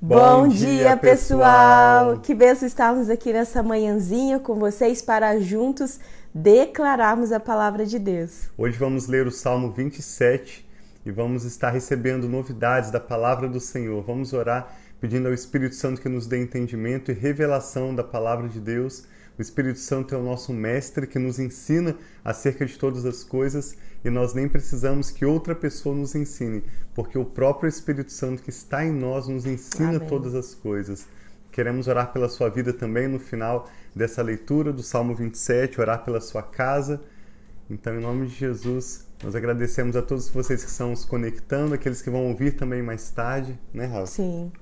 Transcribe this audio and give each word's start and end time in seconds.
Bom, 0.00 0.46
dia, 0.46 0.94
pessoal! 0.94 2.18
Que 2.20 2.34
benção 2.34 2.68
estarmos 2.68 3.08
aqui 3.08 3.32
nessa 3.32 3.62
manhãzinha 3.62 4.38
com 4.38 4.56
vocês 4.56 5.00
para 5.00 5.40
juntos 5.40 5.98
declararmos 6.34 7.32
a 7.32 7.40
palavra 7.40 7.86
de 7.86 7.98
Deus. 7.98 8.50
Hoje 8.58 8.76
vamos 8.76 9.06
ler 9.06 9.26
o 9.26 9.30
Salmo 9.30 9.72
27 9.72 10.68
e 11.06 11.10
vamos 11.10 11.44
estar 11.44 11.70
recebendo 11.70 12.28
novidades 12.28 12.90
da 12.90 13.00
palavra 13.00 13.48
do 13.48 13.58
Senhor. 13.58 14.02
Vamos 14.02 14.34
orar 14.34 14.70
pedindo 15.00 15.28
ao 15.28 15.34
Espírito 15.34 15.74
Santo 15.74 16.02
que 16.02 16.10
nos 16.10 16.26
dê 16.26 16.42
entendimento 16.42 17.10
e 17.10 17.14
revelação 17.14 17.94
da 17.94 18.04
palavra 18.04 18.50
de 18.50 18.60
Deus. 18.60 19.06
O 19.38 19.42
Espírito 19.42 19.78
Santo 19.78 20.14
é 20.14 20.18
o 20.18 20.22
nosso 20.22 20.52
mestre 20.52 21.06
que 21.06 21.18
nos 21.18 21.38
ensina 21.38 21.94
acerca 22.24 22.64
de 22.64 22.78
todas 22.78 23.04
as 23.04 23.22
coisas 23.22 23.76
e 24.04 24.08
nós 24.08 24.32
nem 24.32 24.48
precisamos 24.48 25.10
que 25.10 25.26
outra 25.26 25.54
pessoa 25.54 25.94
nos 25.94 26.14
ensine, 26.14 26.62
porque 26.94 27.18
o 27.18 27.24
próprio 27.24 27.68
Espírito 27.68 28.12
Santo 28.12 28.42
que 28.42 28.50
está 28.50 28.84
em 28.84 28.92
nós 28.92 29.28
nos 29.28 29.44
ensina 29.44 29.96
Amém. 29.96 30.08
todas 30.08 30.34
as 30.34 30.54
coisas. 30.54 31.06
Queremos 31.52 31.86
orar 31.88 32.12
pela 32.12 32.28
sua 32.28 32.48
vida 32.48 32.72
também 32.72 33.08
no 33.08 33.18
final 33.18 33.68
dessa 33.94 34.22
leitura 34.22 34.72
do 34.72 34.82
Salmo 34.82 35.14
27, 35.14 35.80
orar 35.80 36.04
pela 36.04 36.20
sua 36.20 36.42
casa. 36.42 37.00
Então, 37.68 37.94
em 37.94 38.00
nome 38.00 38.26
de 38.26 38.34
Jesus, 38.34 39.06
nós 39.22 39.34
agradecemos 39.34 39.96
a 39.96 40.02
todos 40.02 40.28
vocês 40.28 40.62
que 40.62 40.70
estão 40.70 40.94
se 40.94 41.06
conectando, 41.06 41.74
aqueles 41.74 42.00
que 42.00 42.10
vão 42.10 42.26
ouvir 42.26 42.52
também 42.52 42.82
mais 42.82 43.10
tarde, 43.10 43.58
né, 43.72 43.86
Raul? 43.86 44.06
Sim. 44.06 44.52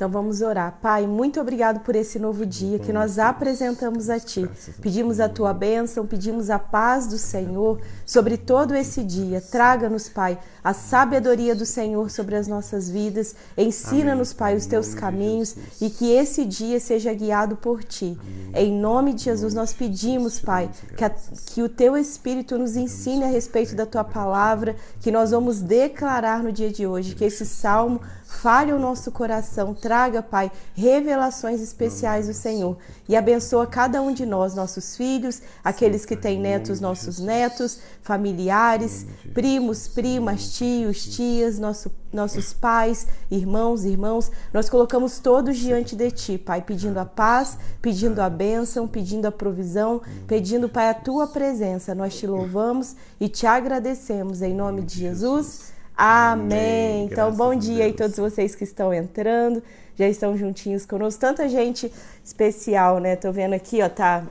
Então 0.00 0.08
vamos 0.08 0.40
orar. 0.40 0.78
Pai, 0.80 1.06
muito 1.06 1.38
obrigado 1.38 1.80
por 1.80 1.94
esse 1.94 2.18
novo 2.18 2.46
dia 2.46 2.78
que 2.78 2.90
nós 2.90 3.18
apresentamos 3.18 4.08
a 4.08 4.18
Ti. 4.18 4.48
Pedimos 4.80 5.20
a 5.20 5.28
Tua 5.28 5.52
bênção, 5.52 6.06
pedimos 6.06 6.48
a 6.48 6.58
paz 6.58 7.06
do 7.06 7.18
Senhor 7.18 7.78
sobre 8.06 8.38
todo 8.38 8.74
esse 8.74 9.04
dia. 9.04 9.42
Traga-nos, 9.42 10.08
Pai, 10.08 10.38
a 10.64 10.72
sabedoria 10.72 11.54
do 11.54 11.66
Senhor 11.66 12.10
sobre 12.10 12.34
as 12.34 12.48
nossas 12.48 12.88
vidas. 12.88 13.36
Ensina-nos, 13.58 14.32
Pai, 14.32 14.56
os 14.56 14.64
Teus 14.64 14.94
caminhos 14.94 15.54
e 15.82 15.90
que 15.90 16.10
esse 16.10 16.46
dia 16.46 16.80
seja 16.80 17.12
guiado 17.12 17.56
por 17.56 17.84
Ti. 17.84 18.18
Em 18.54 18.72
nome 18.72 19.12
de 19.12 19.24
Jesus, 19.24 19.52
nós 19.52 19.74
pedimos, 19.74 20.40
Pai, 20.40 20.70
que, 20.96 21.04
a, 21.04 21.10
que 21.10 21.62
o 21.62 21.68
Teu 21.68 21.94
Espírito 21.94 22.56
nos 22.56 22.74
ensine 22.74 23.24
a 23.24 23.28
respeito 23.28 23.76
da 23.76 23.84
Tua 23.84 24.02
palavra, 24.02 24.76
que 25.02 25.12
nós 25.12 25.30
vamos 25.30 25.60
declarar 25.60 26.42
no 26.42 26.50
dia 26.50 26.70
de 26.70 26.86
hoje, 26.86 27.14
que 27.14 27.24
esse 27.26 27.44
salmo 27.44 28.00
fale 28.30 28.72
o 28.72 28.78
nosso 28.78 29.10
coração, 29.10 29.74
traga, 29.90 30.22
Pai, 30.22 30.52
revelações 30.72 31.60
especiais 31.60 32.28
do 32.28 32.32
Senhor. 32.32 32.78
E 33.08 33.16
abençoa 33.16 33.66
cada 33.66 34.00
um 34.00 34.14
de 34.14 34.24
nós, 34.24 34.54
nossos 34.54 34.96
filhos, 34.96 35.42
aqueles 35.64 36.06
que 36.06 36.14
têm 36.14 36.38
netos, 36.38 36.80
nossos 36.80 37.18
netos, 37.18 37.80
familiares, 38.00 39.04
primos, 39.34 39.88
primas, 39.88 40.52
tios, 40.52 41.06
tias, 41.12 41.58
nosso, 41.58 41.90
nossos 42.12 42.52
pais, 42.52 43.08
irmãos, 43.28 43.84
irmãos. 43.84 44.30
Nós 44.52 44.70
colocamos 44.70 45.18
todos 45.18 45.58
diante 45.58 45.96
de 45.96 46.08
Ti, 46.12 46.38
Pai, 46.38 46.62
pedindo 46.62 46.98
a 46.98 47.04
paz, 47.04 47.58
pedindo 47.82 48.20
a 48.20 48.30
bênção, 48.30 48.86
pedindo 48.86 49.26
a 49.26 49.32
provisão, 49.32 50.02
pedindo, 50.28 50.68
Pai, 50.68 50.88
a 50.88 50.94
Tua 50.94 51.26
presença. 51.26 51.96
Nós 51.96 52.16
te 52.16 52.28
louvamos 52.28 52.94
e 53.18 53.28
te 53.28 53.44
agradecemos 53.44 54.40
em 54.40 54.54
nome 54.54 54.82
de 54.82 55.00
Jesus. 55.00 55.79
Amém. 56.02 57.04
Então, 57.04 57.30
bom 57.30 57.54
dia 57.54 57.84
aí 57.84 57.92
todos 57.92 58.16
vocês 58.16 58.54
que 58.54 58.64
estão 58.64 58.90
entrando, 58.90 59.62
já 59.94 60.08
estão 60.08 60.34
juntinhos 60.34 60.86
conosco. 60.86 61.20
Tanta 61.20 61.46
gente 61.46 61.92
especial, 62.24 62.98
né? 62.98 63.16
Tô 63.16 63.30
vendo 63.30 63.52
aqui, 63.52 63.82
ó, 63.82 63.88
tá 63.90 64.26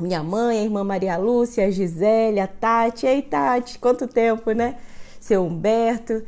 minha 0.00 0.22
mãe, 0.22 0.60
a 0.60 0.62
irmã 0.62 0.84
Maria 0.84 1.16
Lúcia, 1.16 1.66
a 1.66 1.70
Gisele, 1.72 2.38
a 2.38 2.46
Tati. 2.46 3.04
Ei, 3.04 3.20
Tati, 3.20 3.80
quanto 3.80 4.06
tempo, 4.06 4.52
né? 4.52 4.76
Seu 5.18 5.44
Humberto. 5.44 6.22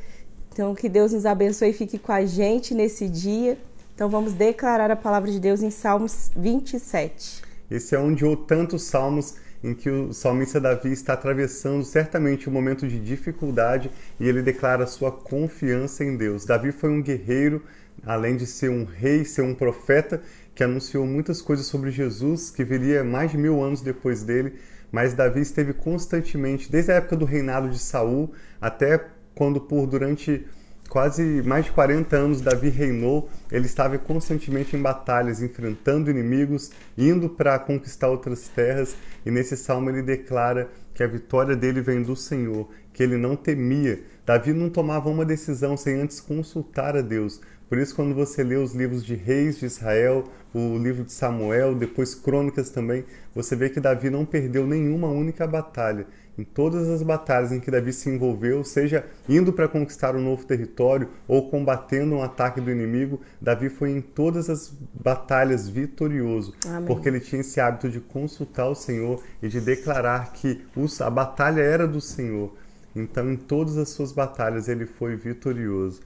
Então, 0.53 0.75
que 0.75 0.89
Deus 0.89 1.13
nos 1.13 1.25
abençoe 1.25 1.71
e 1.71 1.73
fique 1.73 1.97
com 1.97 2.11
a 2.11 2.27
gente 2.27 2.75
nesse 2.75 3.09
dia. 3.09 3.57
Então, 3.95 4.09
vamos 4.09 4.33
declarar 4.33 4.91
a 4.91 4.97
palavra 4.97 5.31
de 5.31 5.39
Deus 5.39 5.63
em 5.63 5.71
Salmos 5.71 6.33
27. 6.35 7.43
Esse 7.71 7.95
é 7.95 7.99
um 8.01 8.13
de 8.13 8.25
tantos 8.39 8.83
salmos 8.83 9.37
em 9.65 9.73
que 9.73 9.89
o 9.89 10.13
salmista 10.13 10.61
Davi 10.61 10.93
está 10.93 11.15
atravessando 11.15 11.83
certamente 11.83 12.51
um 12.51 12.53
momento 12.53 12.87
de 12.87 13.01
dificuldade 13.01 13.91
e 14.21 14.29
ele 14.29 14.43
declara 14.43 14.87
sua 14.87 15.11
confiança 15.11 16.05
em 16.05 16.19
Deus. 16.19 16.45
Davi 16.45 16.71
foi 16.71 16.91
um 16.91 17.01
guerreiro, 17.01 17.63
além 18.05 18.37
de 18.37 18.47
ser 18.47 18.69
um 18.69 18.85
rei, 18.85 19.25
ser 19.25 19.41
um 19.41 19.55
profeta, 19.55 20.23
que 20.55 20.63
anunciou 20.63 21.07
muitas 21.07 21.41
coisas 21.41 21.65
sobre 21.65 21.91
Jesus, 21.91 22.51
que 22.51 22.63
viria 22.63 23.03
mais 23.03 23.31
de 23.31 23.39
mil 23.39 23.63
anos 23.63 23.81
depois 23.81 24.23
dele, 24.23 24.53
mas 24.93 25.15
Davi 25.15 25.41
esteve 25.41 25.73
constantemente, 25.73 26.71
desde 26.71 26.93
a 26.93 26.97
época 26.97 27.17
do 27.17 27.25
reinado 27.25 27.71
de 27.71 27.79
Saul 27.79 28.33
até 28.61 29.03
quando 29.35 29.63
por 29.63 29.87
durante 29.87 30.47
quase 30.89 31.43
mais 31.43 31.65
de 31.65 31.73
40 31.73 32.17
anos 32.17 32.41
Davi 32.41 32.69
reinou, 32.69 33.29
ele 33.51 33.67
estava 33.67 33.99
constantemente 33.99 34.77
em 34.77 34.83
batalhas, 34.83 35.43
enfrentando 35.43 36.11
inimigos, 36.11 36.71
indo 36.97 37.29
para 37.29 37.59
conquistar 37.59 38.09
outras 38.09 38.49
terras, 38.49 38.97
e 39.25 39.31
nesse 39.31 39.57
salmo 39.57 39.91
ele 39.91 40.03
declara 40.03 40.69
que 40.95 41.03
a 41.03 41.07
vitória 41.07 41.57
dele 41.57 41.81
vem 41.81 42.03
do 42.03 42.15
Senhor, 42.15 42.69
que 42.93 43.03
ele 43.03 43.17
não 43.17 43.35
temia. 43.35 44.03
Davi 44.25 44.53
não 44.53 44.71
tomava 44.71 45.11
uma 45.11 45.25
decisão 45.25 45.77
sem 45.77 46.01
antes 46.01 46.21
consultar 46.21 46.97
a 46.97 47.01
Deus. 47.01 47.41
Por 47.69 47.79
isso, 47.79 47.95
quando 47.95 48.15
você 48.15 48.43
lê 48.43 48.57
os 48.57 48.75
livros 48.75 49.05
de 49.05 49.15
reis 49.15 49.59
de 49.59 49.67
Israel, 49.67 50.25
o 50.55 50.79
livro 50.79 51.05
de 51.05 51.13
Samuel, 51.13 51.75
depois 51.75 52.15
Crônicas 52.15 52.71
também, 52.71 53.05
você 53.35 53.57
vê 53.57 53.69
que 53.69 53.81
Davi 53.81 54.11
não 54.11 54.25
perdeu 54.25 54.67
nenhuma 54.67 55.09
única 55.09 55.47
batalha 55.47 56.07
em 56.37 56.45
todas 56.45 56.89
as 56.89 57.03
batalhas 57.03 57.53
em 57.53 57.61
que 57.61 57.71
Davi 57.71 57.93
se 57.93 58.11
envolveu, 58.11 58.65
seja 58.65 59.05
indo 59.29 59.53
para 59.53 59.69
conquistar 59.69 60.17
um 60.17 60.21
novo 60.21 60.45
território 60.45 61.09
ou 61.29 61.49
combatendo 61.49 62.17
um 62.17 62.23
ataque 62.23 62.61
do 62.61 62.71
inimigo, 62.71 63.21
Davi 63.41 63.69
foi 63.69 63.91
em 63.91 64.01
todas 64.01 64.51
as 64.51 64.73
batalhas 64.93 65.69
vitorioso, 65.69 66.55
Amém. 66.67 66.87
porque 66.87 67.09
ele 67.09 67.21
tinha 67.21 67.41
esse 67.41 67.61
hábito 67.61 67.89
de 67.89 68.01
consultar 68.01 68.69
o 68.69 68.75
Senhor 68.75 69.23
e 69.43 69.49
de 69.49 69.61
declarar 69.61 70.33
que 70.33 70.65
a 71.01 71.11
batalha 71.11 71.61
era 71.61 71.87
do 71.87 72.01
Senhor. 72.01 72.53
Então, 72.97 73.31
em 73.33 73.37
todas 73.37 73.77
as 73.77 73.89
suas 73.89 74.13
batalhas, 74.13 74.69
ele 74.69 74.87
foi 74.87 75.17
vitorioso. 75.17 76.01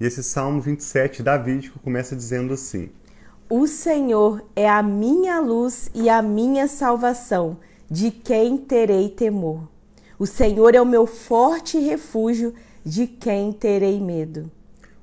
E 0.00 0.06
esse 0.06 0.22
Salmo 0.22 0.60
27 0.60 1.22
davídico 1.22 1.78
começa 1.78 2.16
dizendo 2.16 2.54
assim: 2.54 2.90
O 3.48 3.66
Senhor 3.66 4.44
é 4.56 4.68
a 4.68 4.82
minha 4.82 5.40
luz 5.40 5.90
e 5.94 6.08
a 6.08 6.20
minha 6.20 6.66
salvação, 6.66 7.58
de 7.90 8.10
quem 8.10 8.56
terei 8.56 9.08
temor? 9.08 9.68
O 10.18 10.26
Senhor 10.26 10.74
é 10.74 10.80
o 10.80 10.86
meu 10.86 11.06
forte 11.06 11.78
refúgio, 11.78 12.54
de 12.84 13.06
quem 13.06 13.52
terei 13.52 14.00
medo? 14.00 14.50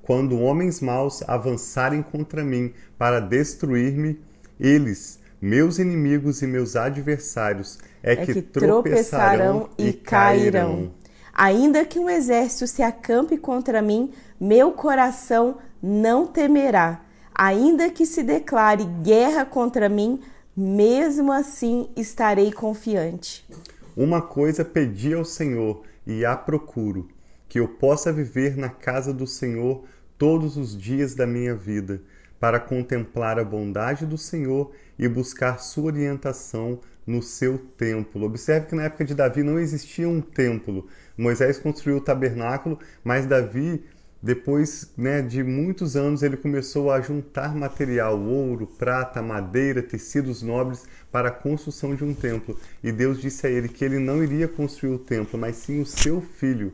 Quando 0.01 0.39
homens 0.39 0.81
maus 0.81 1.23
avançarem 1.27 2.01
contra 2.01 2.43
mim 2.43 2.73
para 2.97 3.19
destruir-me, 3.19 4.19
eles, 4.59 5.19
meus 5.41 5.79
inimigos 5.79 6.41
e 6.41 6.47
meus 6.47 6.75
adversários, 6.75 7.79
é, 8.03 8.13
é 8.13 8.15
que, 8.17 8.33
que, 8.33 8.41
tropeçarão 8.41 9.69
e 9.77 9.93
cairão. 9.93 10.91
Ainda 11.33 11.85
que 11.85 11.99
um 11.99 12.09
exército 12.09 12.67
se 12.67 12.83
acampe 12.83 13.37
contra 13.37 13.81
mim, 13.81 14.11
meu 14.39 14.71
coração 14.71 15.57
não 15.81 16.27
temerá. 16.27 17.01
Ainda 17.33 17.89
que 17.89 18.05
se 18.05 18.21
declare 18.21 18.83
guerra 19.01 19.45
contra 19.45 19.87
mim, 19.87 20.19
mesmo 20.55 21.31
assim 21.31 21.89
estarei 21.95 22.51
confiante. 22.51 23.47
Uma 23.95 24.21
coisa 24.21 24.65
pedi 24.65 25.13
ao 25.13 25.25
Senhor 25.25 25.83
e 26.05 26.25
a 26.25 26.35
procuro, 26.35 27.07
que 27.47 27.59
eu 27.59 27.67
possa 27.67 28.11
viver 28.11 28.57
na 28.57 28.69
casa 28.69 29.13
do 29.13 29.25
Senhor 29.25 29.83
todos 30.17 30.57
os 30.57 30.77
dias 30.77 31.15
da 31.15 31.25
minha 31.25 31.55
vida, 31.55 32.01
para 32.39 32.59
contemplar 32.59 33.39
a 33.39 33.43
bondade 33.43 34.05
do 34.05 34.17
Senhor 34.17 34.71
e 34.97 35.07
buscar 35.07 35.59
sua 35.59 35.85
orientação 35.85 36.79
no 37.05 37.21
seu 37.21 37.57
templo. 37.77 38.25
Observe 38.25 38.67
que 38.67 38.75
na 38.75 38.83
época 38.83 39.05
de 39.05 39.15
Davi 39.15 39.43
não 39.43 39.59
existia 39.59 40.07
um 40.07 40.21
templo. 40.21 40.87
Moisés 41.17 41.57
construiu 41.57 41.97
o 41.97 42.01
tabernáculo, 42.01 42.79
mas 43.03 43.25
Davi 43.25 43.83
depois 44.21 44.91
né, 44.95 45.21
de 45.21 45.43
muitos 45.43 45.95
anos, 45.95 46.21
ele 46.21 46.37
começou 46.37 46.91
a 46.91 47.01
juntar 47.01 47.55
material, 47.55 48.21
ouro, 48.21 48.67
prata, 48.67 49.19
madeira, 49.19 49.81
tecidos 49.81 50.43
nobres 50.43 50.85
para 51.11 51.29
a 51.29 51.31
construção 51.31 51.95
de 51.95 52.03
um 52.03 52.13
templo. 52.13 52.55
E 52.83 52.91
Deus 52.91 53.19
disse 53.19 53.47
a 53.47 53.49
ele 53.49 53.67
que 53.67 53.83
ele 53.83 53.97
não 53.97 54.23
iria 54.23 54.47
construir 54.47 54.93
o 54.93 54.99
templo, 54.99 55.39
mas 55.39 55.55
sim 55.55 55.81
o 55.81 55.85
seu 55.87 56.21
filho, 56.21 56.71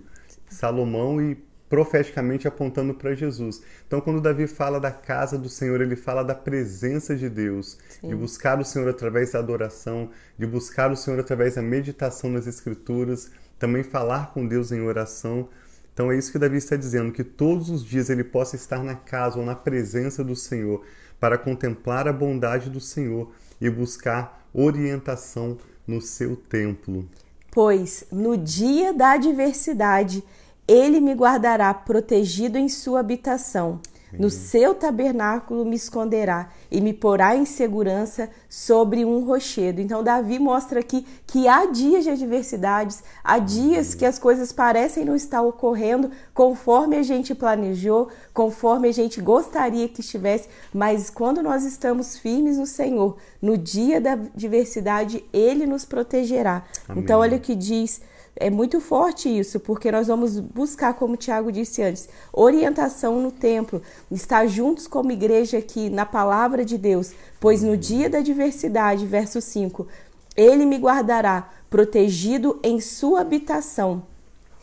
Salomão, 0.50 1.22
e 1.22 1.36
profeticamente 1.70 2.48
apontando 2.48 2.94
para 2.94 3.14
Jesus. 3.14 3.62
Então, 3.86 4.00
quando 4.00 4.22
Davi 4.22 4.48
fala 4.48 4.80
da 4.80 4.92
casa 4.92 5.38
do 5.38 5.50
Senhor, 5.50 5.82
ele 5.82 5.96
fala 5.96 6.24
da 6.24 6.36
presença 6.36 7.16
de 7.16 7.30
Deus, 7.30 7.78
Sim. 7.90 8.10
de 8.10 8.16
buscar 8.16 8.60
o 8.60 8.66
Senhor 8.66 8.88
através 8.88 9.32
da 9.32 9.40
adoração, 9.40 10.10
de 10.38 10.46
buscar 10.46 10.92
o 10.92 10.96
Senhor 10.96 11.20
através 11.20 11.56
da 11.56 11.62
meditação 11.62 12.30
nas 12.30 12.48
Escrituras, 12.48 13.30
também 13.60 13.84
falar 13.84 14.34
com 14.34 14.48
Deus 14.48 14.72
em 14.72 14.82
oração. 14.82 15.50
Então 15.94 16.12
é 16.12 16.18
isso 16.18 16.32
que 16.32 16.40
Davi 16.40 16.58
está 16.58 16.76
dizendo, 16.76 17.12
que 17.12 17.24
todos 17.24 17.70
os 17.70 17.84
dias 17.84 18.10
ele 18.10 18.24
possa 18.24 18.56
estar 18.56 18.84
na 18.84 18.96
casa 18.96 19.40
ou 19.40 19.46
na 19.46 19.56
presença 19.56 20.24
do 20.24 20.36
Senhor 20.36 20.86
para 21.20 21.38
contemplar 21.38 22.08
a 22.08 22.14
bondade 22.14 22.70
do 22.70 22.80
Senhor 22.80 23.32
e 23.60 23.70
buscar 23.70 24.48
orientação 24.54 25.58
no 25.88 26.00
seu 26.00 26.36
templo. 26.36 27.10
Pois 27.52 28.06
no 28.12 28.38
dia 28.38 28.94
da 28.94 29.14
adversidade 29.14 30.24
ele 30.68 31.00
me 31.00 31.14
guardará 31.14 31.74
protegido 31.74 32.58
em 32.58 32.68
sua 32.68 33.00
habitação. 33.00 33.80
No 34.14 34.30
seu 34.30 34.74
tabernáculo 34.74 35.66
me 35.66 35.76
esconderá 35.76 36.50
e 36.72 36.80
me 36.80 36.94
porá 36.94 37.36
em 37.36 37.46
segurança 37.46 38.30
sobre 38.50 39.04
um 39.04 39.26
rochedo. 39.26 39.82
Então, 39.82 40.02
Davi 40.02 40.40
mostra 40.40 40.80
aqui 40.80 41.06
que 41.26 41.48
há 41.48 41.66
dias 41.66 42.06
de 42.06 42.12
adversidades, 42.12 43.04
há 43.22 43.38
dias 43.38 43.94
que 43.94 44.06
as 44.06 44.18
coisas 44.18 44.54
parecem 44.54 45.04
não 45.04 45.16
estar 45.16 45.42
ocorrendo 45.42 46.10
conforme 46.34 46.96
a 46.96 47.04
gente 47.04 47.36
planejou, 47.36 48.08
conforme 48.34 48.88
a 48.88 48.94
gente 48.94 49.20
gostaria 49.20 49.90
que 49.90 50.00
estivesse, 50.00 50.48
mas 50.74 51.10
quando 51.10 51.44
nós 51.44 51.66
estamos 51.66 52.18
firmes 52.18 52.58
no 52.58 52.66
Senhor, 52.66 53.18
no 53.42 53.58
dia 53.58 54.00
da 54.00 54.14
adversidade, 54.14 55.24
Ele 55.34 55.66
nos 55.66 55.84
protegerá. 55.84 56.64
Amém. 56.88 57.04
Então, 57.04 57.20
olha 57.20 57.38
o 57.38 57.42
que 57.42 57.56
diz 57.56 58.02
é 58.40 58.50
muito 58.50 58.80
forte 58.80 59.28
isso, 59.28 59.60
porque 59.60 59.92
nós 59.92 60.08
vamos 60.08 60.40
buscar, 60.40 60.94
como 60.94 61.14
o 61.14 61.18
Tiago 61.18 61.52
disse 61.52 61.82
antes, 61.82 62.08
orientação 62.32 63.22
no 63.22 63.32
templo, 63.32 63.82
estar 64.12 64.48
juntos 64.48 64.88
como 64.88 65.12
igreja 65.12 65.58
aqui 65.58 65.90
na 65.90 66.06
palavra 66.06 66.64
de 66.64 66.78
Deus, 66.78 67.14
pois 67.40 67.62
no 67.62 67.76
dia 67.76 68.10
da 68.10 68.20
adversidade, 68.20 69.06
verso 69.06 69.42
5, 69.42 69.88
ele 70.36 70.66
me 70.66 70.78
guardará 70.78 71.50
protegido 71.70 72.60
em 72.64 72.80
sua 72.80 73.22
habitação. 73.22 74.04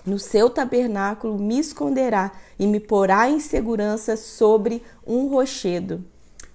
No 0.06 0.19
seu 0.19 0.50
tabernáculo 0.50 1.38
me 1.38 1.59
esconderá 1.59 2.32
e 2.59 2.67
me 2.67 2.79
porá 2.79 3.29
em 3.29 3.41
segurança 3.41 4.17
sobre 4.17 4.82
um 5.06 5.29
rochedo. 5.29 6.05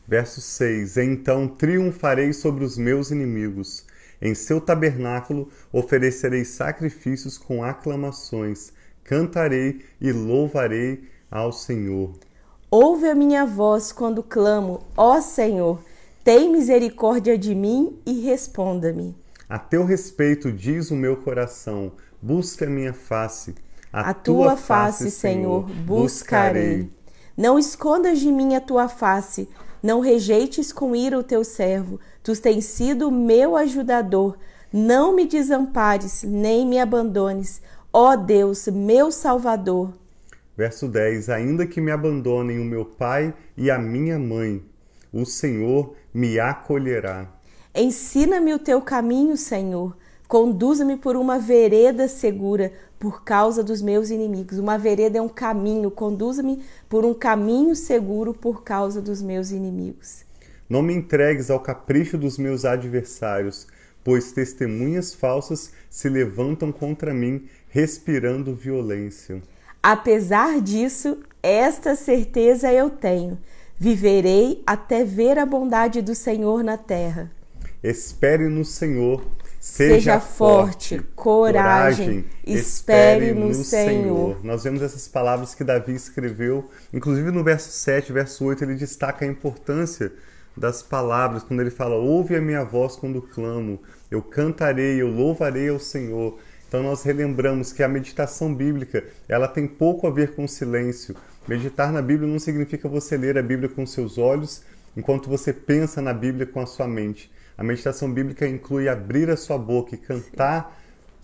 Verso 0.08 0.40
6: 0.40 0.98
Então 0.98 1.48
triunfarei 1.48 2.32
sobre 2.32 2.64
os 2.64 2.78
meus 2.78 3.12
inimigos 3.12 3.86
em 4.22 4.36
seu 4.36 4.60
tabernáculo 4.60 5.50
oferecerei 5.72 6.44
sacrifícios 6.44 7.38
com 7.38 7.64
aclamações, 7.64 8.72
cantarei 9.04 9.82
e 10.00 10.12
louvarei 10.12 11.08
ao 11.32 11.52
Senhor. 11.52 12.14
Ouve 12.70 13.08
a 13.08 13.16
minha 13.16 13.46
voz 13.46 13.92
quando 13.92 14.22
clamo, 14.22 14.82
ó 14.96 15.22
Senhor, 15.22 15.82
tem 16.24 16.52
misericórdia 16.52 17.38
de 17.38 17.56
mim 17.56 17.98
e 18.06 18.22
responda-me. 18.22 19.16
A 19.48 19.58
teu 19.58 19.84
respeito 19.84 20.52
diz 20.52 20.92
o 20.92 20.96
meu 20.96 21.18
coração, 21.18 21.92
busca 22.22 22.66
a 22.66 22.70
minha 22.70 22.94
face. 22.94 23.56
A, 23.92 24.12
a 24.12 24.14
tua, 24.14 24.50
tua 24.50 24.58
face, 24.58 25.06
face, 25.06 25.12
Senhor, 25.12 25.64
buscarei. 25.64 26.84
buscarei. 26.84 27.00
Não 27.36 27.58
escondas 27.58 28.20
de 28.20 28.32
mim 28.32 28.54
a 28.54 28.62
tua 28.62 28.88
face, 28.88 29.50
não 29.82 30.02
rejeites 30.02 30.72
com 30.72 30.96
ira 30.96 31.18
o 31.18 31.24
teu 31.24 31.44
servo, 31.44 32.00
tu 32.24 32.40
tens 32.40 32.66
sido 32.66 33.12
meu 33.12 33.56
ajudador. 33.56 34.38
Não 34.72 35.16
me 35.16 35.26
desampares, 35.26 36.24
nem 36.24 36.66
me 36.66 36.80
abandones, 36.80 37.62
ó 37.92 38.16
Deus, 38.16 38.68
meu 38.68 39.12
Salvador. 39.12 39.94
Verso 40.56 40.88
10: 40.88 41.30
Ainda 41.30 41.66
que 41.66 41.82
me 41.82 41.92
abandonem 41.92 42.60
o 42.60 42.66
meu 42.66 42.86
pai 42.86 43.34
e 43.58 43.72
a 43.72 43.80
minha 43.80 44.20
mãe, 44.20 44.64
o 45.12 45.26
Senhor 45.26 45.96
me 46.14 46.40
acolherá. 46.40 47.28
Ensina-me 47.74 48.54
o 48.54 48.60
teu 48.60 48.82
caminho, 48.82 49.38
Senhor. 49.38 49.96
Conduza-me 50.28 50.98
por 50.98 51.16
uma 51.16 51.40
vereda 51.40 52.08
segura 52.08 52.72
por 53.00 53.24
causa 53.24 53.64
dos 53.64 53.82
meus 53.82 54.12
inimigos. 54.12 54.60
Uma 54.60 54.78
vereda 54.78 55.18
é 55.18 55.22
um 55.22 55.30
caminho. 55.30 55.90
Conduza-me 55.90 56.62
por 56.88 57.06
um 57.06 57.14
caminho 57.14 57.76
seguro 57.76 58.34
por 58.34 58.62
causa 58.64 59.02
dos 59.02 59.22
meus 59.22 59.52
inimigos. 59.52 60.29
Não 60.70 60.84
me 60.84 60.94
entregues 60.94 61.50
ao 61.50 61.60
capricho 61.60 62.18
dos 62.18 62.38
meus 62.38 62.64
adversários, 62.64 63.68
pois 64.04 64.32
testemunhas 64.32 65.14
falsas 65.14 65.72
se 65.90 66.08
levantam 66.08 66.72
contra 66.72 67.14
mim, 67.14 67.48
respirando 67.70 68.54
violência. 68.54 69.42
Apesar 69.82 70.62
disso, 70.62 71.18
esta 71.42 71.96
certeza 71.96 72.72
eu 72.72 72.90
tenho: 72.90 73.40
viverei 73.78 74.62
até 74.68 75.04
ver 75.04 75.40
a 75.40 75.46
bondade 75.46 76.02
do 76.02 76.14
Senhor 76.14 76.64
na 76.64 76.78
terra. 76.78 77.32
Espere 77.82 78.48
no 78.48 78.64
Senhor 78.64 79.24
Seja, 79.60 79.94
Seja 79.94 80.20
forte, 80.22 80.96
forte, 80.96 81.10
coragem, 81.16 82.26
espere 82.48 83.34
no, 83.34 83.50
no 83.50 83.54
Senhor. 83.54 83.90
Senhor. 83.90 84.40
Nós 84.46 84.64
vemos 84.64 84.82
essas 84.82 85.06
palavras 85.06 85.54
que 85.54 85.66
Davi 85.66 85.94
escreveu, 85.94 86.70
inclusive 86.94 87.30
no 87.30 87.44
verso 87.44 87.70
7, 87.70 88.14
verso 88.14 88.46
8, 88.46 88.64
ele 88.64 88.76
destaca 88.76 89.26
a 89.26 89.28
importância 89.28 90.14
das 90.60 90.84
palavras, 90.84 91.42
quando 91.42 91.62
ele 91.62 91.72
fala: 91.72 91.96
Ouve 91.96 92.36
a 92.36 92.42
minha 92.42 92.64
voz 92.64 92.96
quando 92.98 93.22
clamo, 93.22 93.80
eu 94.12 94.22
cantarei, 94.22 95.02
eu 95.02 95.08
louvarei 95.08 95.70
ao 95.70 95.80
Senhor. 95.80 96.38
Então 96.68 96.84
nós 96.84 97.02
relembramos 97.02 97.74
que 97.74 97.82
a 97.82 97.88
meditação 97.88 98.54
bíblica, 98.54 99.04
ela 99.28 99.48
tem 99.48 99.66
pouco 99.66 100.06
a 100.06 100.12
ver 100.12 100.36
com 100.36 100.48
silêncio. 100.48 101.16
Meditar 101.48 101.92
na 101.92 102.02
Bíblia 102.02 102.30
não 102.30 102.38
significa 102.38 102.88
você 102.88 103.18
ler 103.18 103.38
a 103.38 103.42
Bíblia 103.42 103.70
com 103.70 103.86
seus 103.88 104.20
olhos, 104.20 104.62
enquanto 104.96 105.30
você 105.30 105.52
pensa 105.52 106.02
na 106.02 106.14
Bíblia 106.14 106.46
com 106.46 106.60
a 106.60 106.68
sua 106.68 106.88
mente. 106.88 107.32
A 107.58 107.64
meditação 107.64 108.12
bíblica 108.12 108.48
inclui 108.48 108.88
abrir 108.88 109.30
a 109.30 109.36
sua 109.36 109.58
boca 109.58 109.96
e 109.96 109.98
cantar 109.98 110.78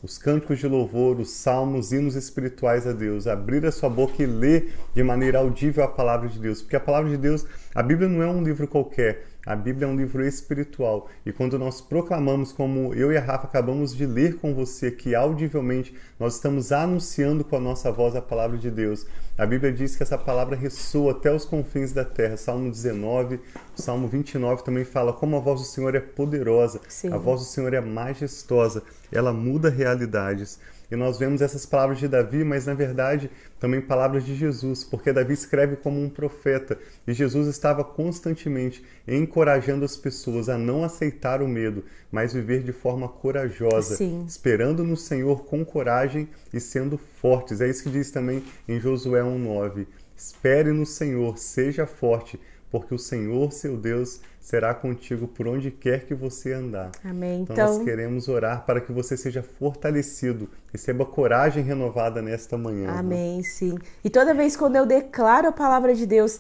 os 0.06 0.20
cânticos 0.20 0.60
de 0.60 0.68
louvor, 0.68 1.20
os 1.20 1.32
salmos, 1.32 1.92
hinos 1.92 2.14
espirituais 2.14 2.86
a 2.86 2.92
Deus, 2.92 3.26
abrir 3.26 3.66
a 3.66 3.72
sua 3.72 3.90
boca 3.90 4.22
e 4.22 4.26
ler 4.28 4.72
de 4.94 5.02
maneira 5.02 5.40
audível 5.40 5.84
a 5.84 5.88
palavra 5.88 6.30
de 6.30 6.38
Deus, 6.38 6.62
porque 6.62 6.76
a 6.76 6.80
palavra 6.80 7.10
de 7.10 7.18
Deus, 7.18 7.44
a 7.74 7.82
Bíblia 7.82 8.08
não 8.08 8.22
é 8.22 8.28
um 8.28 8.44
livro 8.44 8.68
qualquer, 8.68 9.26
a 9.46 9.56
Bíblia 9.56 9.86
é 9.86 9.90
um 9.90 9.96
livro 9.96 10.26
espiritual 10.26 11.08
e 11.26 11.32
quando 11.32 11.60
nós 11.60 11.80
proclamamos, 11.80 12.52
como 12.52 12.94
eu 12.94 13.12
e 13.12 13.18
a 13.18 13.22
Rafa 13.22 13.46
acabamos 13.46 13.96
de 13.96 14.06
ler 14.06 14.38
com 14.38 14.54
você 14.54 14.88
aqui 14.88 15.14
audivelmente, 15.14 15.94
nós 16.20 16.36
estamos 16.36 16.72
anunciando 16.72 17.44
com 17.44 17.56
a 17.56 17.60
nossa 17.60 17.92
voz 17.92 18.16
a 18.16 18.22
palavra 18.22 18.58
de 18.58 18.72
Deus. 18.72 19.06
A 19.38 19.46
Bíblia 19.46 19.72
diz 19.72 19.96
que 19.96 20.02
essa 20.02 20.18
palavra 20.18 20.56
ressoa 20.56 21.12
até 21.12 21.32
os 21.32 21.46
confins 21.46 21.92
da 21.92 22.06
terra. 22.06 22.38
Salmo 22.38 22.72
19, 22.72 23.40
Salmo 23.76 24.08
29 24.08 24.64
também 24.64 24.86
fala 24.86 25.12
como 25.12 25.36
a 25.36 25.40
voz 25.40 25.60
do 25.60 25.68
Senhor 25.68 25.94
é 25.94 26.00
poderosa, 26.00 26.80
Sim. 26.88 27.12
a 27.12 27.18
voz 27.18 27.42
do 27.42 27.46
Senhor 27.46 27.74
é 27.74 27.82
majestosa, 27.82 28.82
ela 29.12 29.34
muda 29.34 29.70
realidades. 29.70 30.60
E 30.92 30.96
nós 30.96 31.18
vemos 31.18 31.42
essas 31.42 31.66
palavras 31.66 32.00
de 32.00 32.08
Davi, 32.08 32.44
mas 32.44 32.66
na 32.66 32.74
verdade 32.74 33.30
também 33.60 33.82
palavras 33.82 34.26
de 34.26 34.36
Jesus, 34.36 34.84
porque 34.84 35.12
Davi 35.12 35.34
escreve 35.34 35.76
como 35.76 36.02
um 36.02 36.10
profeta 36.10 36.78
e 37.08 37.14
Jesus 37.14 37.48
estava 37.48 37.84
constantemente 37.84 38.84
encorajando 39.08 39.86
as 39.86 39.98
pessoas 39.98 40.50
a 40.50 40.58
não 40.58 40.84
aceitar 40.84 41.42
o 41.42 41.48
medo, 41.48 41.84
mas 42.12 42.34
viver 42.34 42.64
de 42.64 42.72
forma 42.72 43.08
corajosa, 43.08 43.96
Sim. 43.96 44.26
esperando 44.28 44.84
no 44.84 44.98
Senhor 44.98 45.46
com 45.46 45.66
coragem 45.66 46.30
e 46.54 46.60
sendo 46.60 46.98
fortes. 46.98 47.62
É 47.62 47.70
isso 47.70 47.84
que 47.84 47.90
diz 47.90 48.12
também 48.12 48.44
em 48.68 48.80
Josué 48.80 49.22
1:9. 49.22 49.88
Espere 50.16 50.72
no 50.72 50.86
Senhor, 50.86 51.38
seja 51.38 51.86
forte, 51.86 52.40
porque 52.72 52.94
o 52.94 53.00
Senhor, 53.00 53.52
seu 53.52 53.78
Deus, 53.78 54.22
será 54.46 54.76
contigo 54.76 55.28
por 55.28 55.48
onde 55.48 55.72
quer 55.72 56.06
que 56.06 56.14
você 56.14 56.54
andar. 56.54 56.92
Amém. 57.04 57.42
Então, 57.42 57.56
então, 57.56 57.78
nós 57.78 57.84
queremos 57.84 58.28
orar 58.28 58.64
para 58.64 58.80
que 58.80 58.92
você 58.92 59.18
seja 59.18 59.42
fortalecido, 59.42 60.48
receba 60.72 61.04
coragem 61.04 61.64
renovada 61.64 62.22
nesta 62.22 62.56
manhã. 62.56 62.92
Né? 62.92 63.00
Amém, 63.00 63.38
né? 63.38 63.44
sim. 63.44 63.76
E 64.04 64.10
toda 64.10 64.36
vez 64.36 64.56
quando 64.56 64.76
eu 64.76 64.86
declaro 64.86 65.48
a 65.48 65.52
palavra 65.52 65.96
de 65.96 66.06
Deus, 66.06 66.40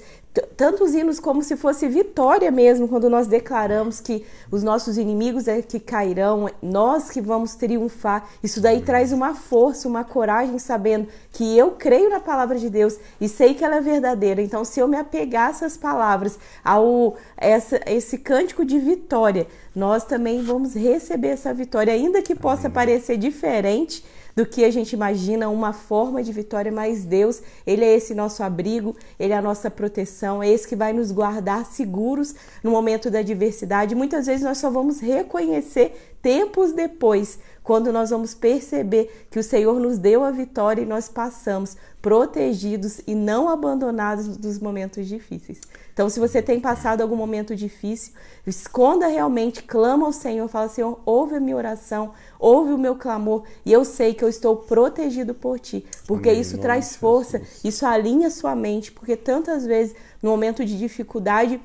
tantos 0.56 0.94
hinos 0.94 1.20
como 1.20 1.42
se 1.42 1.56
fosse 1.56 1.88
vitória 1.88 2.52
mesmo, 2.52 2.88
quando 2.88 3.10
nós 3.10 3.28
declaramos 3.28 4.00
que 4.00 4.26
os 4.52 4.64
nossos 4.64 4.98
inimigos 4.98 5.48
é 5.48 5.62
que 5.62 5.80
cairão, 5.80 6.50
nós 6.62 7.10
que 7.10 7.22
vamos 7.22 7.56
triunfar. 7.56 8.28
Isso 8.44 8.62
daí 8.62 8.76
Amém. 8.76 8.86
traz 8.86 9.12
uma 9.12 9.34
força, 9.34 9.88
uma 9.88 10.04
coragem, 10.04 10.60
sabendo 10.60 11.08
que 11.32 11.58
eu 11.58 11.72
creio 11.72 12.10
na 12.10 12.20
palavra 12.20 12.58
de 12.58 12.70
Deus 12.70 12.98
e 13.20 13.30
sei 13.30 13.54
que 13.54 13.64
ela 13.64 13.78
é 13.78 13.82
verdadeira. 13.82 14.42
Então, 14.42 14.66
se 14.66 14.80
eu 14.80 14.88
me 14.88 14.98
apegar 14.98 15.48
a 15.48 15.50
essas 15.52 15.78
palavras, 15.78 16.38
ao 16.64 17.16
essa, 17.38 17.80
esse 17.86 18.18
cântico 18.18 18.66
de 18.66 18.80
vitória, 18.80 19.48
nós 19.76 20.04
também 20.04 20.42
vamos 20.42 20.74
receber 20.74 21.30
essa 21.30 21.54
vitória, 21.54 21.94
ainda 21.94 22.22
que 22.22 22.36
possa 22.36 22.70
parecer 22.70 23.18
diferente 23.18 24.04
do 24.36 24.46
que 24.46 24.66
a 24.66 24.72
gente 24.72 24.94
imagina, 24.94 25.50
uma 25.50 25.72
forma 25.72 26.22
de 26.22 26.32
vitória, 26.32 26.72
mas 26.72 27.06
Deus, 27.06 27.42
Ele 27.66 27.86
é 27.86 27.96
esse 27.96 28.14
nosso 28.14 28.44
abrigo, 28.44 28.96
Ele 29.18 29.32
é 29.32 29.38
a 29.38 29.42
nossa 29.42 29.72
proteção, 29.72 30.25
é 30.26 30.50
esse 30.50 30.68
que 30.68 30.76
vai 30.76 30.94
nos 30.94 31.12
guardar 31.12 31.66
seguros 31.66 32.36
no 32.64 32.72
momento 32.72 33.12
da 33.12 33.20
adversidade. 33.20 33.96
Muitas 33.96 34.26
vezes 34.26 34.44
nós 34.44 34.58
só 34.58 34.70
vamos 34.70 35.00
reconhecer 35.00 36.18
tempos 36.22 36.72
depois, 36.74 37.38
quando 37.66 37.92
nós 37.92 38.12
vamos 38.12 38.36
perceber 38.36 39.28
que 39.32 39.40
o 39.40 39.44
Senhor 39.44 39.80
nos 39.80 39.98
deu 39.98 40.24
a 40.24 40.30
vitória 40.30 40.84
e 40.84 40.86
nós 40.86 41.10
passamos 41.10 41.76
protegidos 42.00 43.02
e 43.08 43.16
não 43.16 43.50
abandonados 43.50 44.38
dos 44.38 44.60
momentos 44.60 45.08
difíceis. 45.08 45.60
Então, 45.92 46.08
se 46.08 46.20
você 46.20 46.44
tem 46.44 46.60
passado 46.60 47.02
algum 47.02 47.16
momento 47.16 47.56
difícil, 47.56 48.14
esconda 48.46 49.08
realmente, 49.08 49.64
clama 49.64 50.06
ao 50.06 50.12
Senhor, 50.12 50.48
fala: 50.48 50.70
Senhor, 50.70 51.00
ouve 51.08 51.38
a 51.38 51.40
minha 51.40 51.56
oração, 51.56 52.14
ouve 52.38 52.72
o 52.72 52.78
meu 52.78 52.96
clamor, 52.98 53.44
e 53.66 53.74
eu 53.74 53.84
sei 53.84 54.14
que 54.14 54.24
eu 54.24 54.30
estou 54.30 54.58
protegido 54.58 55.34
por 55.34 55.60
ti, 55.60 55.84
porque 56.06 56.30
Amém. 56.30 56.42
isso 56.42 56.60
traz 56.60 56.96
força, 56.96 57.42
isso 57.64 57.84
alinha 57.84 58.30
sua 58.30 58.56
mente, 58.56 58.92
porque 58.92 59.16
tantas 59.16 59.66
vezes, 59.66 59.96
no 60.22 60.30
momento 60.30 60.64
de 60.64 60.78
dificuldade, 60.78 61.60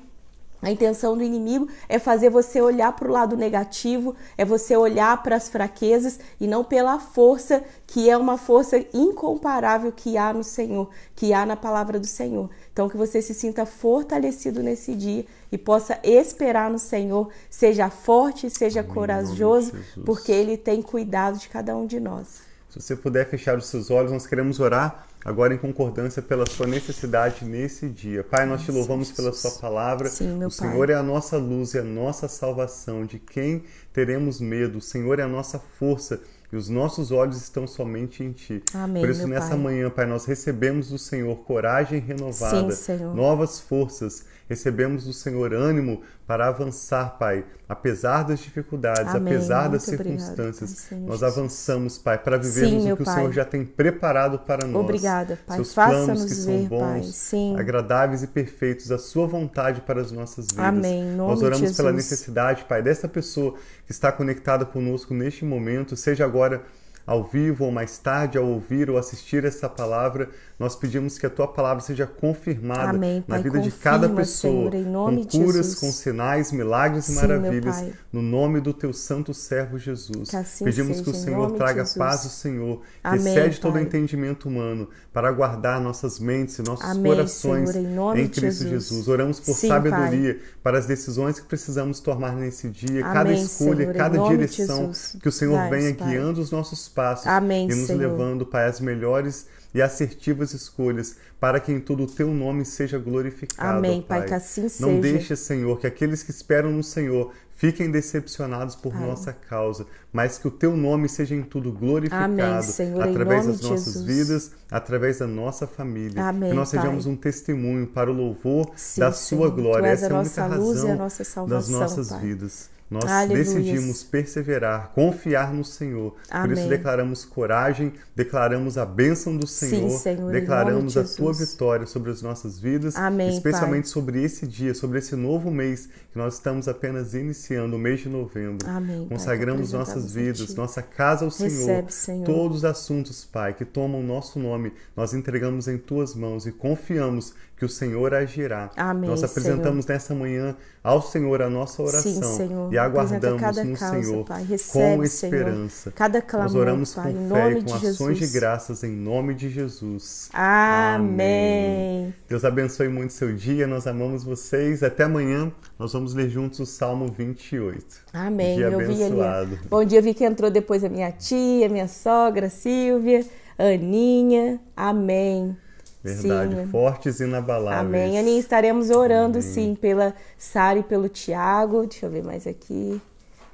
A 0.62 0.70
intenção 0.70 1.16
do 1.16 1.22
inimigo 1.22 1.68
é 1.88 1.98
fazer 1.98 2.28
você 2.28 2.60
olhar 2.60 2.92
para 2.92 3.08
o 3.08 3.10
lado 3.10 3.36
negativo, 3.36 4.14
é 4.36 4.44
você 4.44 4.76
olhar 4.76 5.22
para 5.22 5.36
as 5.36 5.48
fraquezas 5.48 6.20
e 6.38 6.46
não 6.46 6.62
pela 6.62 6.98
força, 6.98 7.64
que 7.86 8.10
é 8.10 8.16
uma 8.16 8.36
força 8.36 8.84
incomparável 8.92 9.90
que 9.90 10.18
há 10.18 10.32
no 10.34 10.44
Senhor, 10.44 10.90
que 11.16 11.32
há 11.32 11.46
na 11.46 11.56
palavra 11.56 11.98
do 11.98 12.06
Senhor. 12.06 12.50
Então, 12.72 12.88
que 12.88 12.96
você 12.96 13.22
se 13.22 13.32
sinta 13.32 13.64
fortalecido 13.64 14.62
nesse 14.62 14.94
dia 14.94 15.24
e 15.50 15.56
possa 15.56 15.98
esperar 16.02 16.70
no 16.70 16.78
Senhor, 16.78 17.30
seja 17.48 17.88
forte, 17.88 18.50
seja 18.50 18.82
corajoso, 18.82 19.72
porque 20.04 20.30
Ele 20.30 20.58
tem 20.58 20.82
cuidado 20.82 21.38
de 21.38 21.48
cada 21.48 21.74
um 21.74 21.86
de 21.86 21.98
nós. 21.98 22.42
Se 22.68 22.80
você 22.80 22.94
puder 22.94 23.28
fechar 23.28 23.56
os 23.58 23.66
seus 23.66 23.90
olhos, 23.90 24.12
nós 24.12 24.26
queremos 24.26 24.60
orar 24.60 25.06
agora 25.24 25.54
em 25.54 25.58
concordância 25.58 26.22
pela 26.22 26.46
sua 26.46 26.66
necessidade 26.66 27.44
nesse 27.44 27.88
dia. 27.88 28.24
Pai, 28.24 28.46
nós 28.46 28.62
te 28.62 28.72
louvamos 28.72 29.12
pela 29.12 29.32
sua 29.32 29.50
palavra. 29.52 30.08
Sim, 30.08 30.36
meu 30.36 30.48
o 30.48 30.50
Senhor 30.50 30.86
pai. 30.86 30.96
é 30.96 30.98
a 30.98 31.02
nossa 31.02 31.36
luz 31.36 31.74
e 31.74 31.78
a 31.78 31.84
nossa 31.84 32.28
salvação. 32.28 33.04
De 33.04 33.18
quem 33.18 33.64
teremos 33.92 34.40
medo? 34.40 34.78
O 34.78 34.82
Senhor 34.82 35.18
é 35.18 35.22
a 35.22 35.28
nossa 35.28 35.58
força 35.58 36.20
e 36.52 36.56
os 36.56 36.68
nossos 36.68 37.12
olhos 37.12 37.36
estão 37.36 37.66
somente 37.66 38.24
em 38.24 38.32
Ti. 38.32 38.62
Amém, 38.74 39.02
Por 39.02 39.10
isso, 39.10 39.26
nessa 39.26 39.50
pai. 39.50 39.58
manhã, 39.58 39.90
Pai, 39.90 40.06
nós 40.06 40.24
recebemos 40.24 40.88
do 40.88 40.98
Senhor 40.98 41.36
coragem 41.44 42.00
renovada, 42.00 42.72
Sim, 42.72 42.96
novas 43.14 43.60
forças, 43.60 44.24
recebemos 44.48 45.04
do 45.04 45.12
Senhor 45.12 45.54
ânimo 45.54 46.02
para 46.26 46.48
avançar, 46.48 47.16
Pai, 47.18 47.44
apesar 47.68 48.24
das 48.24 48.40
dificuldades, 48.40 49.14
Amém. 49.14 49.34
apesar 49.34 49.62
Muito 49.62 49.72
das 49.72 49.82
circunstâncias. 49.82 50.86
obrigado, 50.86 51.08
nós 51.08 51.22
avançamos, 51.22 51.98
Pai, 51.98 52.18
para 52.18 52.36
vivermos 52.36 52.82
Sim, 52.82 52.92
o 52.92 52.96
que 52.96 53.04
pai. 53.04 53.14
o 53.14 53.16
Senhor 53.16 53.32
já 53.32 53.44
tem 53.44 53.64
preparado 53.64 54.38
para 54.40 54.66
nós. 54.66 54.82
Obrigada, 54.82 55.38
Pai. 55.46 55.56
Seus 55.56 55.74
planos 55.74 56.24
que 56.24 56.34
são 56.34 56.58
ver, 56.58 56.68
bons, 56.68 57.32
agradáveis 57.56 58.22
e 58.22 58.26
perfeitos, 58.26 58.90
a 58.90 58.98
sua 58.98 59.26
vontade 59.26 59.80
para 59.82 60.00
as 60.00 60.10
nossas 60.10 60.46
vidas. 60.46 60.64
Amém. 60.64 61.04
Nós 61.14 61.42
oramos 61.42 61.76
pela 61.76 61.92
necessidade, 61.92 62.64
Pai, 62.64 62.82
dessa 62.82 63.08
pessoa 63.08 63.54
que 63.86 63.92
está 63.92 64.10
conectada 64.12 64.64
conosco 64.64 65.12
neste 65.12 65.44
momento, 65.44 65.96
seja 65.96 66.24
agora 66.24 66.39
agora 66.42 66.62
ao 67.10 67.24
vivo 67.24 67.64
ou 67.64 67.72
mais 67.72 67.98
tarde 67.98 68.38
ao 68.38 68.46
ouvir 68.46 68.88
ou 68.88 68.96
assistir 68.96 69.44
essa 69.44 69.68
palavra, 69.68 70.30
nós 70.56 70.76
pedimos 70.76 71.18
que 71.18 71.26
a 71.26 71.30
tua 71.30 71.48
palavra 71.48 71.82
seja 71.82 72.06
confirmada 72.06 72.90
Amém, 72.90 73.24
na 73.26 73.34
Pai. 73.34 73.42
vida 73.42 73.58
de 73.58 73.72
Confirma, 73.72 73.98
cada 73.98 74.08
pessoa, 74.10 74.70
Senhor, 74.70 74.74
em 74.76 74.92
com 74.92 75.26
de 75.26 75.38
curas, 75.38 75.74
com 75.74 75.90
sinais, 75.90 76.52
milagres 76.52 77.08
e 77.08 77.12
Sim, 77.14 77.14
maravilhas, 77.16 77.80
Pai. 77.80 77.92
no 78.12 78.22
nome 78.22 78.60
do 78.60 78.72
teu 78.72 78.92
santo 78.92 79.34
servo 79.34 79.76
Jesus. 79.76 80.30
Que 80.30 80.36
assim 80.36 80.64
pedimos 80.64 81.00
que 81.00 81.10
o 81.10 81.12
seja, 81.12 81.18
em 81.18 81.34
Senhor 81.34 81.50
de 81.50 81.56
traga 81.56 81.84
paz 81.98 82.22
do 82.22 82.28
Senhor, 82.28 82.76
que 82.76 82.84
Amém, 83.02 83.18
excede 83.36 83.58
todo 83.58 83.72
Pai. 83.72 83.82
entendimento 83.82 84.48
humano, 84.48 84.88
para 85.12 85.32
guardar 85.32 85.80
nossas 85.80 86.20
mentes 86.20 86.60
e 86.60 86.62
nossos 86.62 86.88
Amém, 86.88 87.12
corações 87.12 87.70
Senhor, 87.70 88.16
em 88.16 88.22
de 88.22 88.28
Cristo 88.28 88.68
Jesus. 88.68 88.70
Jesus. 88.70 89.08
Oramos 89.08 89.40
por 89.40 89.56
Sim, 89.56 89.66
sabedoria 89.66 90.38
para 90.62 90.78
as 90.78 90.86
decisões 90.86 91.40
que 91.40 91.46
precisamos 91.46 91.98
tomar 91.98 92.36
nesse 92.36 92.68
dia, 92.68 93.02
cada 93.02 93.32
escolha, 93.32 93.78
Senhor, 93.78 93.94
em 93.94 93.98
cada 93.98 94.18
de 94.18 94.28
direção, 94.28 94.92
que 95.20 95.28
o 95.28 95.32
Senhor 95.32 95.56
Dai-nos, 95.56 95.70
venha 95.76 95.94
Pai. 95.96 96.08
guiando 96.08 96.40
os 96.40 96.52
nossos 96.52 96.86
passos 96.86 96.99
Amém, 97.26 97.66
e 97.70 97.74
nos 97.74 97.86
Senhor. 97.86 97.98
levando, 98.00 98.44
Pai, 98.46 98.66
às 98.66 98.80
melhores 98.80 99.46
e 99.72 99.80
assertivas 99.80 100.52
escolhas, 100.52 101.16
para 101.38 101.60
que 101.60 101.70
em 101.72 101.78
tudo 101.80 102.02
o 102.02 102.06
teu 102.06 102.28
nome 102.34 102.64
seja 102.64 102.98
glorificado. 102.98 103.78
Amém, 103.78 104.00
ó 104.04 104.08
Pai, 104.08 104.24
que 104.26 104.34
assim 104.34 104.62
Não 104.62 104.68
seja. 104.68 105.00
deixe, 105.00 105.36
Senhor, 105.36 105.78
que 105.78 105.86
aqueles 105.86 106.22
que 106.22 106.30
esperam 106.30 106.70
no 106.72 106.82
Senhor 106.82 107.32
fiquem 107.54 107.90
decepcionados 107.90 108.74
por 108.74 108.92
Pai. 108.92 109.02
nossa 109.06 109.32
causa, 109.32 109.86
mas 110.12 110.38
que 110.38 110.48
o 110.48 110.50
teu 110.50 110.76
nome 110.76 111.08
seja 111.08 111.34
em 111.34 111.42
tudo 111.42 111.70
glorificado 111.70 112.24
Amém, 112.24 112.62
Senhor, 112.62 113.02
através 113.02 113.46
das 113.46 113.60
nossas 113.60 113.94
Jesus. 113.94 114.04
vidas, 114.06 114.50
através 114.70 115.18
da 115.18 115.26
nossa 115.26 115.66
família. 115.66 116.24
Amém, 116.24 116.50
que 116.50 116.56
nós 116.56 116.70
Pai. 116.72 116.80
sejamos 116.80 117.06
um 117.06 117.14
testemunho 117.14 117.86
para 117.86 118.10
o 118.10 118.14
louvor 118.14 118.72
Sim, 118.76 119.00
da 119.02 119.12
Senhor. 119.12 119.42
sua 119.42 119.50
glória. 119.54 119.82
Tu 119.82 119.86
és 119.86 120.02
Essa 120.02 120.12
é 120.12 120.16
a 120.16 120.20
única 120.20 120.42
razão 120.46 120.90
a 120.90 120.96
nossa 120.96 121.18
das 121.18 121.28
salvação, 121.28 121.78
nossas 121.80 122.08
Pai. 122.08 122.20
vidas. 122.20 122.70
Nós 122.90 123.04
Aleluias. 123.04 123.54
decidimos 123.54 124.02
perseverar, 124.02 124.90
confiar 124.92 125.54
no 125.54 125.64
Senhor. 125.64 126.10
Por 126.10 126.50
isso 126.50 126.62
Amém. 126.62 126.68
declaramos 126.68 127.24
coragem, 127.24 127.92
declaramos 128.16 128.76
a 128.76 128.84
bênção 128.84 129.36
do 129.36 129.46
Senhor, 129.46 129.90
Senhor, 129.90 130.28
em 130.28 130.32
declaramos 130.32 130.96
a 130.96 131.04
tua 131.04 131.32
vitória 131.32 131.86
sobre 131.86 132.10
as 132.10 132.20
nossas 132.20 132.58
vidas, 132.58 132.96
Amém, 132.96 133.30
especialmente 133.30 133.88
sobre 133.88 134.20
esse 134.24 134.44
dia, 134.44 134.74
sobre 134.74 134.98
esse 134.98 135.14
novo 135.14 135.52
mês 135.52 135.88
que 136.10 136.18
nós 136.18 136.34
estamos 136.34 136.66
apenas 136.66 137.14
iniciando, 137.14 137.76
o 137.76 137.78
mês 137.78 138.00
de 138.00 138.08
novembro. 138.08 138.68
Amém, 138.68 139.06
Pai, 139.06 139.08
Consagramos 139.10 139.70
que 139.70 139.76
nossas 139.76 140.12
vidas, 140.12 140.52
nossa 140.56 140.82
casa 140.82 141.24
ao 141.24 141.30
Senhor. 141.30 141.50
Recebe, 141.50 141.92
Senhor. 141.92 142.26
Todos 142.26 142.58
os 142.58 142.64
assuntos, 142.64 143.24
Pai, 143.24 143.54
que 143.54 143.64
tomam 143.64 144.00
o 144.00 144.04
nosso 144.04 144.40
nome, 144.40 144.72
nós 144.96 145.14
entregamos 145.14 145.68
em 145.68 145.78
tuas 145.78 146.12
mãos 146.16 146.44
e 146.44 146.50
confiamos 146.50 147.34
que 147.56 147.64
o 147.64 147.68
Senhor 147.68 148.14
agirá. 148.14 148.70
Amém, 148.74 149.08
nós 149.08 149.22
apresentamos 149.22 149.86
nessa 149.86 150.14
manhã 150.14 150.56
ao 150.82 151.02
Senhor 151.02 151.42
a 151.42 151.50
nossa 151.50 151.82
oração 151.82 152.12
Sim, 152.12 152.22
Senhor. 152.22 152.72
e 152.72 152.78
aguardamos 152.78 153.40
cada 153.40 153.62
no 153.64 153.76
causa, 153.76 154.02
Senhor 154.02 154.24
Pai. 154.24 154.42
com 154.42 154.46
Recebe, 154.48 154.72
Senhor, 154.72 155.04
esperança. 155.04 155.92
cada 155.92 156.22
clamor, 156.22 156.46
nós 156.46 156.54
oramos 156.54 156.94
Pai, 156.94 157.12
com 157.12 157.28
fé 157.28 157.50
e 157.50 157.54
com 157.56 157.60
de 157.60 157.72
ações 157.74 158.18
Jesus. 158.18 158.18
de 158.18 158.26
graças 158.28 158.82
em 158.82 158.96
nome 158.96 159.34
de 159.34 159.50
Jesus. 159.50 160.30
Amém. 160.32 162.14
Deus 162.28 162.44
abençoe 162.44 162.88
muito 162.88 163.12
seu 163.12 163.34
dia, 163.34 163.66
nós 163.66 163.86
amamos 163.86 164.24
vocês. 164.24 164.82
Até 164.82 165.04
amanhã, 165.04 165.52
nós 165.78 165.92
vamos 165.92 166.14
ler 166.14 166.30
juntos 166.30 166.60
o 166.60 166.66
Salmo 166.66 167.08
28. 167.08 167.84
Amém. 168.12 168.56
Dia 168.56 168.66
eu 168.66 168.78
vi 168.78 168.84
abençoado. 169.04 169.58
Bom 169.68 169.84
dia, 169.84 169.98
eu 169.98 170.02
vi 170.02 170.14
que 170.14 170.24
entrou 170.24 170.50
depois 170.50 170.82
a 170.82 170.88
minha 170.88 171.12
tia, 171.12 171.68
minha 171.68 171.88
sogra, 171.88 172.48
Silvia, 172.48 173.24
Aninha. 173.58 174.58
Amém. 174.74 175.56
Verdade, 176.02 176.56
Sim. 176.56 176.66
fortes 176.68 177.20
e 177.20 177.24
inabaláveis. 177.24 177.80
Amém. 177.80 178.18
Aninha, 178.18 178.40
estaremos 178.40 178.88
orando 178.90 179.42
sim 179.42 179.74
pela 179.74 180.14
Sara 180.38 180.78
e 180.78 180.82
pelo 180.82 181.08
Tiago. 181.08 181.86
Deixa 181.86 182.06
eu 182.06 182.10
ver 182.10 182.24
mais 182.24 182.46
aqui. 182.46 183.00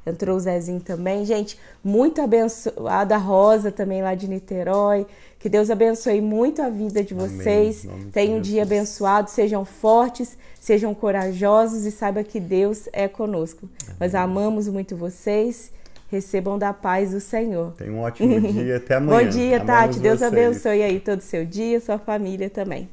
Entrou 0.06 0.36
o 0.36 0.40
Zezinho 0.40 0.80
também. 0.80 1.24
Gente, 1.24 1.58
muito 1.82 2.22
abençoada 2.22 3.16
a 3.16 3.18
Rosa 3.18 3.72
também 3.72 4.00
lá 4.00 4.14
de 4.14 4.28
Niterói. 4.28 5.04
Que 5.40 5.48
Deus 5.48 5.68
abençoe 5.68 6.20
muito 6.20 6.62
a 6.62 6.70
vida 6.70 7.02
de 7.02 7.12
Amém. 7.12 7.28
vocês. 7.28 7.84
Tenham 8.12 8.38
um 8.38 8.40
dia 8.40 8.62
abençoado. 8.62 9.28
Sejam 9.28 9.64
fortes, 9.64 10.38
sejam 10.60 10.94
corajosos 10.94 11.84
e 11.84 11.90
saiba 11.90 12.22
que 12.22 12.38
Deus 12.38 12.88
é 12.92 13.08
conosco. 13.08 13.68
Nós 13.98 14.14
amamos 14.14 14.68
muito 14.68 14.96
vocês. 14.96 15.72
Recebam 16.08 16.58
da 16.58 16.72
paz 16.72 17.10
do 17.10 17.20
Senhor. 17.20 17.72
Tenha 17.72 17.92
um 17.92 18.00
ótimo 18.00 18.40
dia. 18.52 18.76
Até 18.76 18.94
amanhã. 18.96 19.24
Bom 19.24 19.28
dia, 19.28 19.56
Amamos 19.60 19.66
Tati. 19.66 20.00
Deus 20.00 20.18
vocês. 20.20 20.32
abençoe 20.32 20.82
aí 20.82 21.00
todo 21.00 21.18
o 21.18 21.22
seu 21.22 21.44
dia, 21.44 21.80
sua 21.80 21.98
família 21.98 22.48
também. 22.48 22.88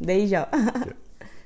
Beijão. 0.00 0.46